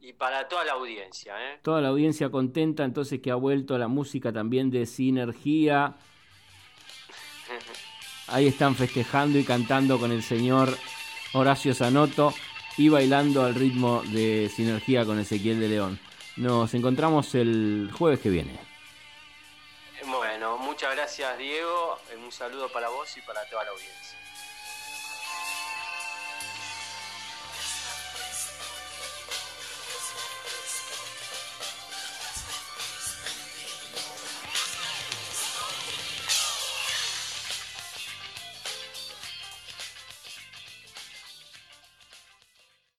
y 0.02 0.12
para 0.14 0.48
toda 0.48 0.64
la 0.64 0.72
audiencia. 0.72 1.34
¿eh? 1.52 1.58
toda 1.62 1.80
la 1.80 1.88
audiencia 1.88 2.30
contenta, 2.30 2.84
entonces 2.84 3.20
que 3.20 3.30
ha 3.30 3.34
vuelto 3.34 3.76
la 3.76 3.88
música 3.88 4.32
también 4.32 4.70
de 4.70 4.86
Sinergia. 4.86 5.94
Ahí 8.28 8.46
están 8.46 8.76
festejando 8.76 9.38
y 9.38 9.44
cantando 9.44 9.98
con 9.98 10.12
el 10.12 10.22
señor 10.22 10.68
Horacio 11.32 11.74
Zanotto 11.74 12.32
y 12.80 12.88
bailando 12.88 13.44
al 13.44 13.54
ritmo 13.54 14.02
de 14.06 14.48
Sinergia 14.48 15.04
con 15.04 15.18
Ezequiel 15.18 15.60
de 15.60 15.68
León. 15.68 16.00
Nos 16.36 16.72
encontramos 16.72 17.34
el 17.34 17.90
jueves 17.92 18.20
que 18.20 18.30
viene. 18.30 18.58
Bueno, 20.06 20.56
muchas 20.56 20.96
gracias 20.96 21.36
Diego. 21.36 21.98
Un 22.24 22.32
saludo 22.32 22.70
para 22.72 22.88
vos 22.88 23.14
y 23.18 23.20
para 23.20 23.44
toda 23.50 23.64
la 23.64 23.72
audiencia. 23.72 24.18